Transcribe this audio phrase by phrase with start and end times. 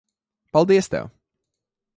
[0.51, 1.11] Paldies tev.